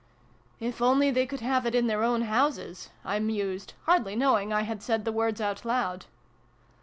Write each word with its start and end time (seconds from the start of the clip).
"If 0.59 0.81
only 0.81 1.11
they 1.11 1.27
could 1.27 1.41
have 1.41 1.67
it 1.67 1.75
in 1.75 1.85
their 1.85 2.01
own 2.03 2.23
houses" 2.23 2.89
I 3.05 3.19
mused, 3.19 3.75
hardly 3.83 4.15
knowing 4.15 4.51
I 4.51 4.63
had 4.63 4.81
said 4.81 5.05
the 5.05 5.11
words 5.11 5.39
out 5.39 5.63
loud. 5.63 6.07